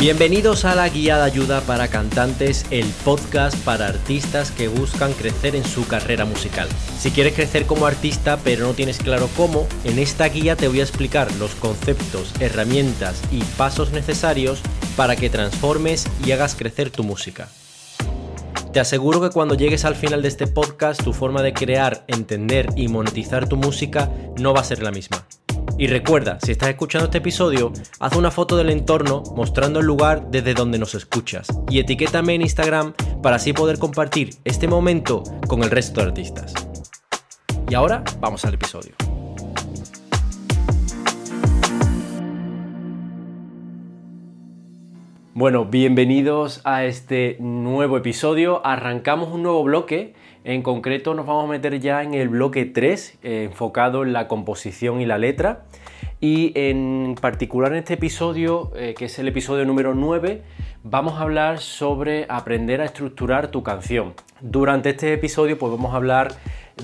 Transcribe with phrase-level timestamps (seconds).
[0.00, 5.54] Bienvenidos a la Guía de Ayuda para Cantantes, el podcast para artistas que buscan crecer
[5.54, 6.70] en su carrera musical.
[6.98, 10.80] Si quieres crecer como artista pero no tienes claro cómo, en esta guía te voy
[10.80, 14.62] a explicar los conceptos, herramientas y pasos necesarios
[14.96, 17.50] para que transformes y hagas crecer tu música.
[18.72, 22.68] Te aseguro que cuando llegues al final de este podcast tu forma de crear, entender
[22.74, 25.26] y monetizar tu música no va a ser la misma.
[25.80, 30.30] Y recuerda, si estás escuchando este episodio, haz una foto del entorno mostrando el lugar
[30.30, 35.62] desde donde nos escuchas y etiquétame en Instagram para así poder compartir este momento con
[35.62, 36.52] el resto de artistas.
[37.66, 38.92] Y ahora vamos al episodio.
[45.32, 48.66] Bueno, bienvenidos a este nuevo episodio.
[48.66, 50.12] Arrancamos un nuevo bloque.
[50.42, 54.26] En concreto nos vamos a meter ya en el bloque 3, eh, enfocado en la
[54.26, 55.66] composición y la letra.
[56.20, 60.42] Y en particular en este episodio, eh, que es el episodio número 9,
[60.82, 64.14] vamos a hablar sobre aprender a estructurar tu canción.
[64.40, 66.32] Durante este episodio pues vamos a hablar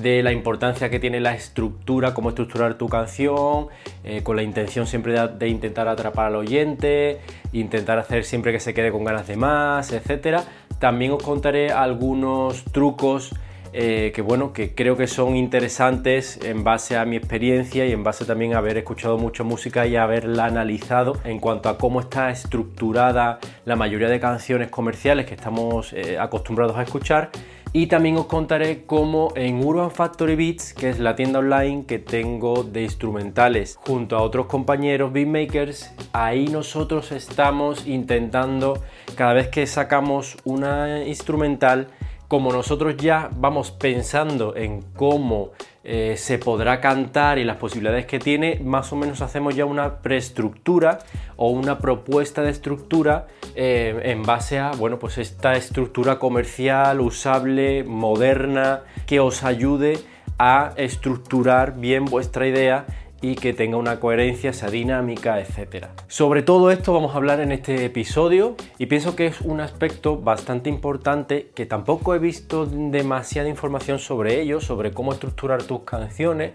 [0.01, 3.69] de la importancia que tiene la estructura, cómo estructurar tu canción,
[4.05, 7.21] eh, con la intención siempre de, intentar atrapar al oyente,
[7.53, 10.41] intentar hacer siempre que se quede con ganas de más, etc.
[10.79, 13.33] También os contaré algunos trucos
[13.79, 18.03] eh, que bueno, que creo que son interesantes en base a mi experiencia y en
[18.03, 22.31] base también a haber escuchado mucha música y haberla analizado en cuanto a cómo está
[22.31, 27.31] estructurada la mayoría de canciones comerciales que estamos eh, acostumbrados a escuchar.
[27.79, 31.99] Y también os contaré cómo en Urban Factory Beats, que es la tienda online que
[31.99, 38.83] tengo de instrumentales junto a otros compañeros beatmakers, ahí nosotros estamos intentando
[39.15, 41.89] cada vez que sacamos una instrumental
[42.29, 45.53] como nosotros ya vamos pensando en cómo
[45.85, 49.99] eh, se podrá cantar y las posibilidades que tiene, más o menos hacemos ya una
[49.99, 50.99] preestructura
[51.37, 57.84] o una propuesta de estructura eh, en base a, bueno, pues esta estructura comercial, usable,
[57.84, 59.99] moderna, que os ayude
[60.39, 62.84] a estructurar bien vuestra idea
[63.31, 65.87] y que tenga una coherencia, esa dinámica, etc.
[66.06, 70.16] Sobre todo esto vamos a hablar en este episodio y pienso que es un aspecto
[70.16, 76.53] bastante importante que tampoco he visto demasiada información sobre ello, sobre cómo estructurar tus canciones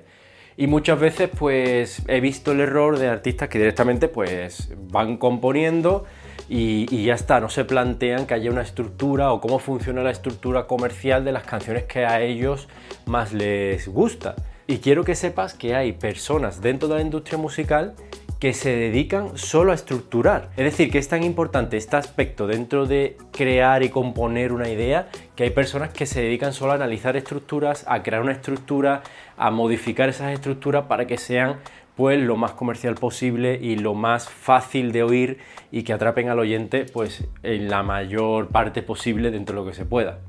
[0.56, 6.06] y muchas veces pues he visto el error de artistas que directamente pues van componiendo
[6.48, 10.12] y, y, ya está, no se plantean que haya una estructura o cómo funciona la
[10.12, 12.70] estructura comercial de las canciones que a ellos
[13.06, 14.36] más les gusta.
[14.72, 17.94] Y quiero que sepas que hay personas dentro de la industria musical
[18.40, 20.52] que se dedican solo a estructurar.
[20.56, 25.10] Es decir, que es tan importante este aspecto dentro de crear y componer una idea
[25.36, 29.04] que hay personas que se dedican solo a analizar estructuras, a crear una estructura,
[29.36, 31.58] a modificar esas estructuras para que sean
[31.98, 35.40] pues lo más comercial posible y lo más fácil de oír
[35.70, 39.76] y que atrapen al oyente pues en la mayor parte posible dentro de lo que
[39.76, 40.20] se pueda.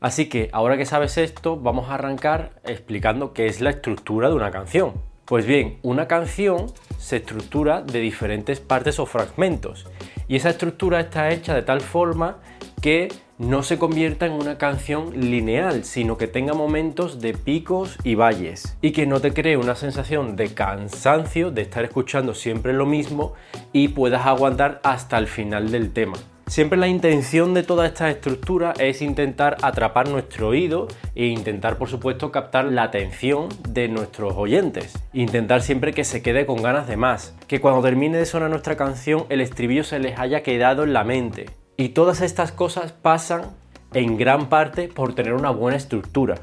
[0.00, 4.34] Así que ahora que sabes esto, vamos a arrancar explicando qué es la estructura de
[4.36, 4.92] una canción.
[5.24, 6.66] Pues bien, una canción
[6.98, 9.86] se estructura de diferentes partes o fragmentos
[10.26, 12.38] y esa estructura está hecha de tal forma
[12.80, 18.14] que no se convierta en una canción lineal, sino que tenga momentos de picos y
[18.14, 22.86] valles y que no te cree una sensación de cansancio de estar escuchando siempre lo
[22.86, 23.34] mismo
[23.72, 26.16] y puedas aguantar hasta el final del tema.
[26.48, 31.90] Siempre la intención de toda esta estructura es intentar atrapar nuestro oído e intentar, por
[31.90, 34.98] supuesto, captar la atención de nuestros oyentes.
[35.12, 37.34] Intentar siempre que se quede con ganas de más.
[37.48, 41.04] Que cuando termine de sonar nuestra canción, el estribillo se les haya quedado en la
[41.04, 41.50] mente.
[41.76, 43.42] Y todas estas cosas pasan
[43.92, 46.36] en gran parte por tener una buena estructura.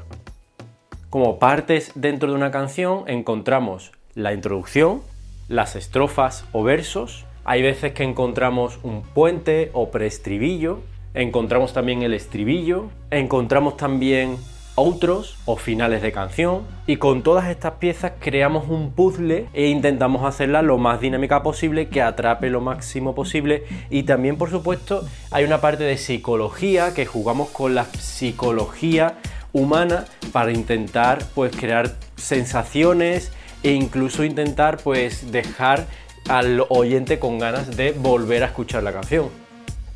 [1.10, 5.02] Como partes dentro de una canción encontramos la introducción,
[5.48, 10.80] las estrofas o versos, hay veces que encontramos un puente o preestribillo,
[11.14, 14.36] encontramos también el estribillo, encontramos también
[14.74, 20.24] otros o finales de canción y con todas estas piezas creamos un puzzle e intentamos
[20.24, 23.62] hacerla lo más dinámica posible, que atrape lo máximo posible.
[23.90, 29.18] Y también por supuesto hay una parte de psicología que jugamos con la psicología
[29.52, 33.30] humana para intentar pues crear sensaciones
[33.62, 35.86] e incluso intentar pues dejar
[36.28, 39.28] al oyente con ganas de volver a escuchar la canción.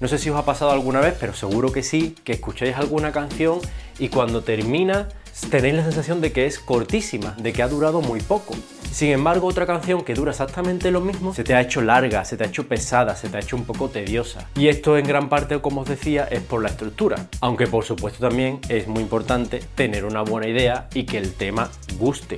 [0.01, 3.13] No sé si os ha pasado alguna vez, pero seguro que sí, que escucháis alguna
[3.13, 3.59] canción
[3.99, 5.09] y cuando termina
[5.51, 8.55] tenéis la sensación de que es cortísima, de que ha durado muy poco.
[8.91, 12.37] Sin embargo, otra canción que dura exactamente lo mismo se te ha hecho larga, se
[12.37, 14.49] te ha hecho pesada, se te ha hecho un poco tediosa.
[14.57, 17.29] Y esto en gran parte, como os decía, es por la estructura.
[17.41, 21.71] Aunque por supuesto también es muy importante tener una buena idea y que el tema
[21.99, 22.37] guste.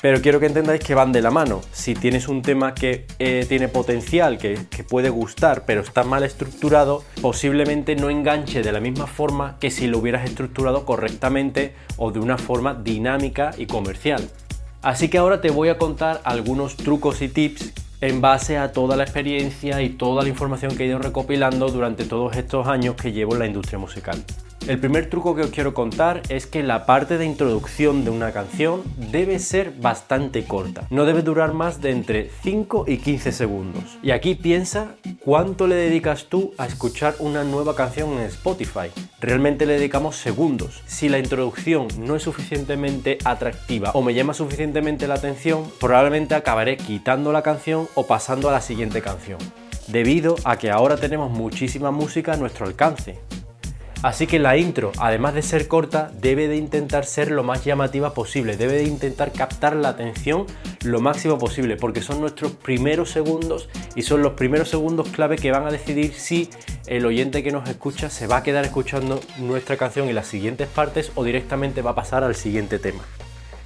[0.00, 1.62] Pero quiero que entendáis que van de la mano.
[1.72, 6.22] Si tienes un tema que eh, tiene potencial, que, que puede gustar, pero está mal
[6.22, 12.12] estructurado, posiblemente no enganche de la misma forma que si lo hubieras estructurado correctamente o
[12.12, 14.28] de una forma dinámica y comercial.
[14.82, 18.96] Así que ahora te voy a contar algunos trucos y tips en base a toda
[18.96, 23.12] la experiencia y toda la información que he ido recopilando durante todos estos años que
[23.12, 24.22] llevo en la industria musical.
[24.66, 28.32] El primer truco que os quiero contar es que la parte de introducción de una
[28.32, 28.82] canción
[29.12, 30.88] debe ser bastante corta.
[30.90, 33.96] No debe durar más de entre 5 y 15 segundos.
[34.02, 38.90] Y aquí piensa cuánto le dedicas tú a escuchar una nueva canción en Spotify.
[39.20, 40.82] Realmente le dedicamos segundos.
[40.86, 46.76] Si la introducción no es suficientemente atractiva o me llama suficientemente la atención, probablemente acabaré
[46.76, 49.38] quitando la canción o pasando a la siguiente canción
[49.86, 53.20] debido a que ahora tenemos muchísima música a nuestro alcance.
[54.06, 58.14] Así que la intro, además de ser corta, debe de intentar ser lo más llamativa
[58.14, 60.46] posible, debe de intentar captar la atención
[60.84, 65.50] lo máximo posible, porque son nuestros primeros segundos y son los primeros segundos clave que
[65.50, 66.48] van a decidir si
[66.86, 70.68] el oyente que nos escucha se va a quedar escuchando nuestra canción y las siguientes
[70.68, 73.02] partes o directamente va a pasar al siguiente tema.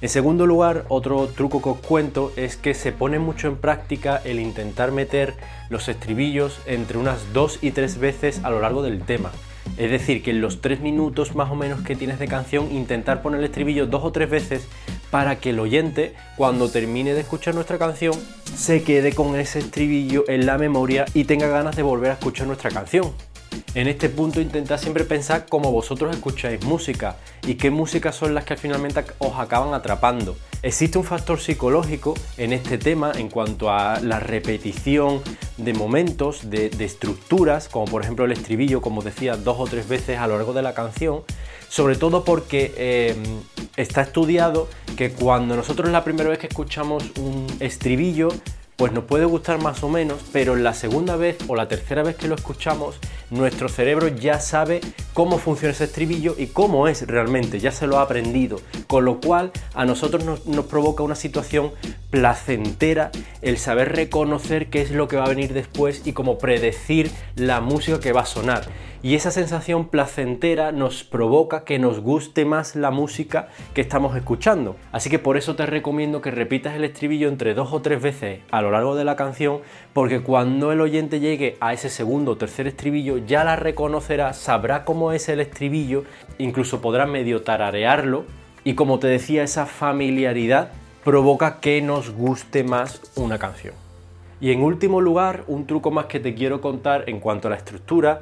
[0.01, 4.19] En segundo lugar, otro truco que os cuento es que se pone mucho en práctica
[4.25, 5.35] el intentar meter
[5.69, 9.31] los estribillos entre unas dos y tres veces a lo largo del tema.
[9.77, 13.21] Es decir, que en los tres minutos más o menos que tienes de canción, intentar
[13.21, 14.67] poner el estribillo dos o tres veces
[15.09, 18.13] para que el oyente, cuando termine de escuchar nuestra canción,
[18.55, 22.47] se quede con ese estribillo en la memoria y tenga ganas de volver a escuchar
[22.47, 23.11] nuestra canción.
[23.73, 27.15] En este punto intentad siempre pensar cómo vosotros escucháis música
[27.47, 30.35] y qué músicas son las que finalmente os acaban atrapando.
[30.61, 35.21] Existe un factor psicológico en este tema en cuanto a la repetición
[35.55, 40.19] de momentos, de, estructuras, como por ejemplo el estribillo, como decía, dos o tres veces
[40.19, 41.21] a lo largo de la canción,
[41.69, 43.15] sobre todo porque eh,
[43.77, 48.27] está estudiado que cuando nosotros la primera vez que escuchamos un estribillo,
[48.81, 52.15] pues nos puede gustar más o menos, pero la segunda vez o la tercera vez
[52.15, 52.95] que lo escuchamos,
[53.29, 54.81] nuestro cerebro ya sabe
[55.13, 59.19] cómo funciona ese estribillo y cómo es realmente, ya se lo ha aprendido, con lo
[59.19, 61.71] cual a nosotros nos, provoca una situación
[62.09, 63.11] placentera
[63.41, 67.61] el saber reconocer qué es lo que va a venir después y cómo predecir la
[67.61, 68.65] música que va a sonar.
[69.03, 74.75] Y esa sensación placentera nos provoca que nos guste más la música que estamos escuchando.
[74.91, 78.41] Así que por eso te recomiendo que repitas el estribillo entre dos o tres veces
[78.51, 79.61] a lo largo de la canción,
[79.93, 84.85] porque cuando el oyente llegue a ese segundo o tercer estribillo ya la reconocerá, sabrá
[84.85, 86.03] cómo es el estribillo,
[86.37, 88.25] incluso podrá medio tararearlo.
[88.63, 90.71] Y como te decía, esa familiaridad
[91.03, 93.73] provoca que nos guste más una canción.
[94.39, 97.57] Y en último lugar, un truco más que te quiero contar en cuanto a la
[97.57, 98.21] estructura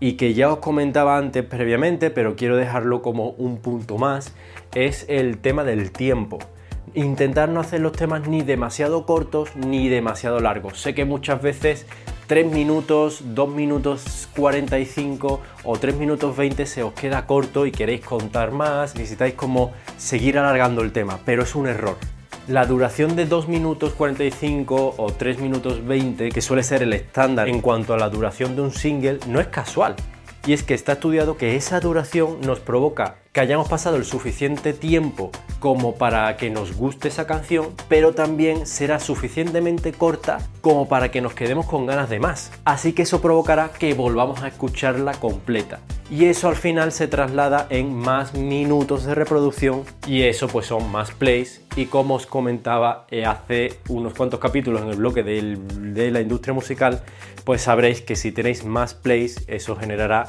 [0.00, 4.34] y que ya os comentaba antes previamente, pero quiero dejarlo como un punto más,
[4.74, 6.38] es el tema del tiempo.
[6.94, 10.80] Intentar no hacer los temas ni demasiado cortos ni demasiado largos.
[10.80, 11.86] Sé que muchas veces
[12.30, 18.02] 3 minutos, 2 minutos 45 o 3 minutos 20 se os queda corto y queréis
[18.02, 21.96] contar más, necesitáis como seguir alargando el tema, pero es un error
[22.46, 27.48] la duración de 2 minutos 45 o 3 minutos 20, que suele ser el estándar
[27.48, 29.96] en cuanto a la duración de un single, no es casual.
[30.46, 34.72] Y es que está estudiado que esa duración nos provoca que hayamos pasado el suficiente
[34.72, 35.30] tiempo
[35.60, 41.20] como para que nos guste esa canción, pero también será suficientemente corta como para que
[41.20, 42.50] nos quedemos con ganas de más.
[42.64, 45.78] Así que eso provocará que volvamos a escucharla completa.
[46.10, 50.90] Y eso al final se traslada en más minutos de reproducción y eso pues son
[50.90, 56.10] más plays y como os comentaba eh, hace unos cuantos capítulos en el bloque de
[56.10, 57.04] la industria musical,
[57.44, 60.26] pues sabréis que si tenéis más plays eso generará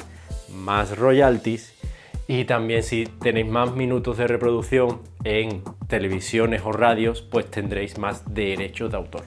[0.54, 1.74] más royalties
[2.28, 8.34] y también si tenéis más minutos de reproducción en televisiones o radios, pues tendréis más
[8.34, 9.24] derechos de autor.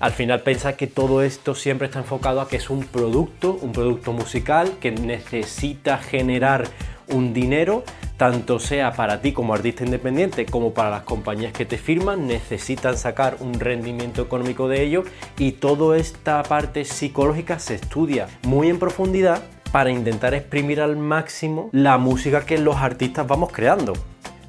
[0.00, 3.72] Al final pensad que todo esto siempre está enfocado a que es un producto, un
[3.72, 6.68] producto musical que necesita generar
[7.08, 7.82] un dinero,
[8.16, 12.96] tanto sea para ti como artista independiente como para las compañías que te firman, necesitan
[12.96, 15.04] sacar un rendimiento económico de ello
[15.38, 21.68] y toda esta parte psicológica se estudia muy en profundidad para intentar exprimir al máximo
[21.72, 23.92] la música que los artistas vamos creando.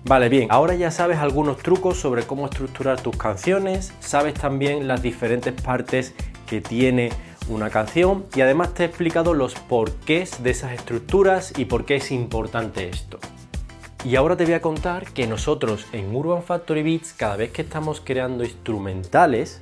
[0.06, 5.02] Vale, bien, ahora ya sabes algunos trucos sobre cómo estructurar tus canciones, sabes también las
[5.02, 6.14] diferentes partes
[6.48, 7.10] que tiene
[7.50, 11.98] una canción y además te he explicado los porqués de esas estructuras y por qué
[11.98, 13.20] es importante esto.
[14.06, 17.64] Y ahora te voy a contar que nosotros en Urban Factory Beats, cada vez que
[17.64, 19.62] estamos creando instrumentales,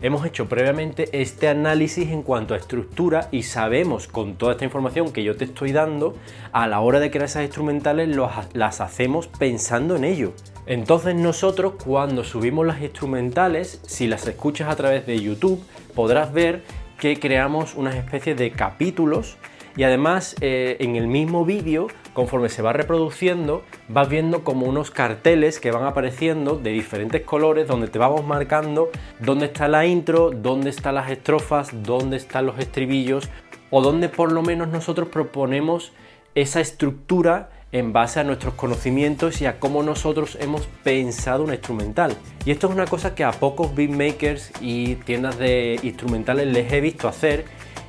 [0.00, 5.12] hemos hecho previamente este análisis en cuanto a estructura y sabemos con toda esta información
[5.12, 6.16] que yo te estoy dando,
[6.52, 8.08] a la hora de crear esas instrumentales
[8.52, 10.32] las hacemos pensando en ello.
[10.66, 15.62] Entonces nosotros cuando subimos las instrumentales, si las escuchas a través de YouTube,
[15.94, 16.62] podrás ver
[16.98, 19.36] que creamos una especie de capítulos
[19.78, 24.90] y además eh, en el mismo vídeo, conforme se va reproduciendo, vas viendo como unos
[24.90, 30.32] carteles que van apareciendo de diferentes colores donde te vamos marcando dónde está la intro,
[30.32, 33.28] dónde están las estrofas, dónde están los estribillos
[33.70, 35.92] o dónde por lo menos nosotros proponemos
[36.34, 42.16] esa estructura en base a nuestros conocimientos y a cómo nosotros hemos pensado una instrumental.
[42.44, 46.80] Y esto es una cosa que a pocos beatmakers y tiendas de instrumentales les he
[46.80, 47.44] visto hacer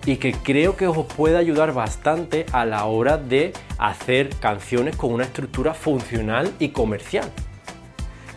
[0.06, 5.14] y que creo que os puede ayudar bastante a la hora de hacer canciones con
[5.14, 7.30] una estructura funcional y comercial.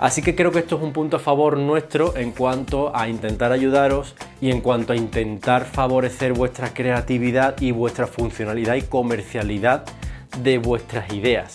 [0.03, 3.53] Así que creo que esto es un punto a favor nuestro en cuanto a intentar
[3.53, 9.85] ayudaros y en cuanto a intentar favorecer vuestra creatividad y vuestra funcionalidad y comercialidad
[10.43, 11.55] de vuestras ideas.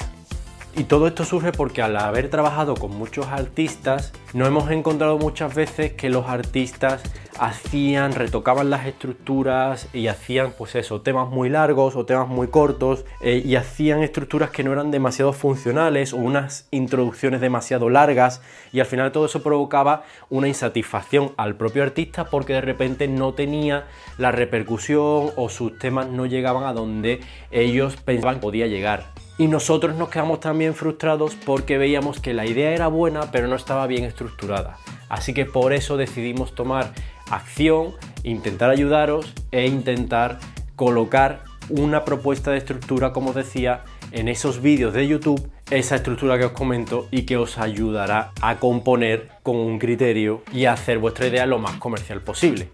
[0.77, 5.55] Y todo esto surge porque al haber trabajado con muchos artistas, nos hemos encontrado muchas
[5.55, 7.01] veces que los artistas
[7.39, 13.05] hacían, retocaban las estructuras y hacían, pues eso, temas muy largos o temas muy cortos
[13.21, 18.41] eh, y hacían estructuras que no eran demasiado funcionales o unas introducciones demasiado largas
[18.71, 23.33] y al final todo eso provocaba una insatisfacción al propio artista porque de repente no
[23.33, 23.85] tenía
[24.17, 29.05] la repercusión o sus temas no llegaban a donde ellos pensaban que podía llegar.
[29.39, 33.55] Y nosotros nos quedamos también frustrados porque veíamos que la idea era buena pero no
[33.55, 34.77] estaba bien estructurada.
[35.09, 36.91] Así que por eso decidimos tomar
[37.29, 37.93] acción,
[38.23, 40.39] intentar ayudaros e intentar
[40.75, 46.37] colocar una propuesta de estructura, como os decía, en esos vídeos de YouTube, esa estructura
[46.37, 50.97] que os comento y que os ayudará a componer con un criterio y a hacer
[50.99, 52.69] vuestra idea lo más comercial posible.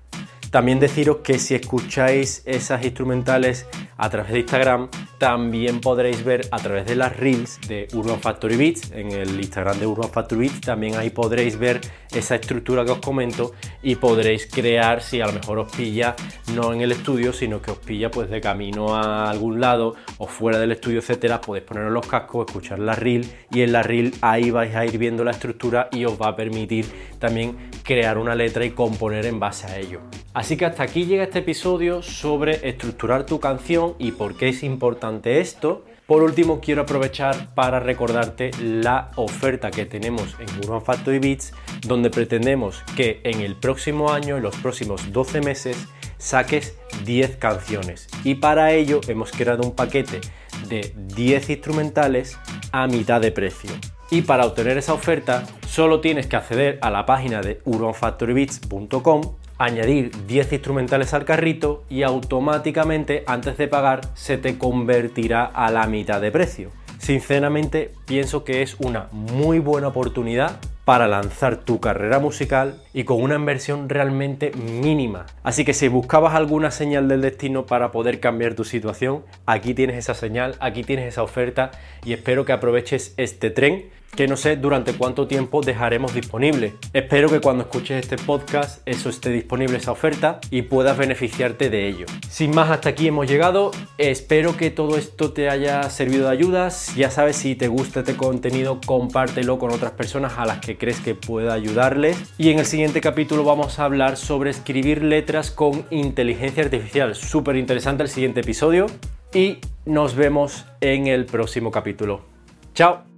[0.54, 3.66] También deciros que si escucháis esas instrumentales
[3.98, 8.56] a través de Instagram, también podréis ver a través de las reels de Urban Factory
[8.56, 11.82] Beats, en el Instagram de Urban Factory Beats, también ahí podréis ver
[12.12, 16.16] esa estructura que os comento y podréis crear, si a lo mejor os pilla,
[16.54, 20.28] no en el estudio, sino que os pilla pues de camino a algún lado o
[20.28, 24.14] fuera del estudio, etcétera, podéis poneros los cascos, escuchar la reel y en la reel
[24.22, 26.86] ahí vais a ir viendo la estructura y os va a permitir
[27.24, 30.02] también crear una letra y componer en base a ello.
[30.34, 34.62] Así que hasta aquí llega este episodio sobre estructurar tu canción y por qué es
[34.62, 35.86] importante esto.
[36.06, 41.54] Por último, quiero aprovechar para recordarte la oferta que tenemos en Urban Factory Beats,
[41.88, 45.78] donde pretendemos que en el próximo año, en los próximos 12 meses,
[46.18, 46.76] saques
[47.06, 48.10] 10 canciones.
[48.26, 50.20] Y para ello hemos creado un paquete
[50.68, 52.38] de 10 instrumentales
[52.74, 53.72] a mitad de precio.
[54.12, 59.22] Y para obtener esa oferta, solo tienes que acceder a la página de urbanfactorybeats.com
[59.58, 65.88] añadir 10 instrumentales al carrito y automáticamente antes de pagar se te convertirá a la
[65.88, 66.70] mitad de precio.
[67.00, 73.22] Sinceramente pienso que es una muy buena oportunidad para lanzar tu carrera musical y con
[73.22, 75.26] una inversión realmente mínima.
[75.44, 79.98] Así que si buscabas alguna señal del destino para poder cambiar tu situación, aquí tienes
[79.98, 81.72] esa señal, aquí tienes esa oferta
[82.06, 83.86] y espero que aproveches este tren
[84.16, 86.74] que no sé durante cuánto tiempo dejaremos disponible.
[86.94, 91.88] Espero que cuando escuches este podcast eso esté disponible esa oferta y puedas beneficiarte de
[91.88, 92.06] ello.
[92.30, 93.72] Sin más, hasta aquí hemos llegado.
[93.98, 96.94] Espero que todo esto te haya servido de ayudas.
[96.96, 101.00] Ya sabes, si te gusta este contenido, compártelo con otras personas a las que crees
[101.00, 102.18] que pueda ayudarles.
[102.38, 107.16] Y en el siguiente capítulo vamos a hablar sobre escribir letras con inteligencia artificial.
[107.16, 108.88] Súper interesante el siguiente episodio.
[109.34, 112.26] Y nos vemos en el próximo capítulo.
[112.74, 113.13] ¡Chao!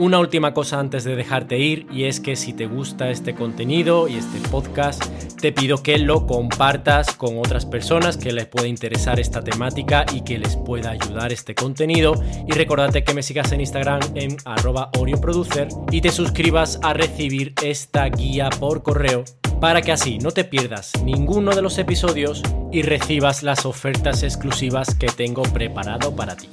[0.00, 4.06] Una última cosa antes de dejarte ir y es que si te gusta este contenido
[4.06, 5.04] y este podcast,
[5.40, 10.20] te pido que lo compartas con otras personas que les pueda interesar esta temática y
[10.20, 12.14] que les pueda ayudar este contenido.
[12.46, 17.54] Y recordate que me sigas en Instagram en arroba orioproducer y te suscribas a recibir
[17.64, 19.24] esta guía por correo
[19.60, 24.94] para que así no te pierdas ninguno de los episodios y recibas las ofertas exclusivas
[24.94, 26.48] que tengo preparado para ti.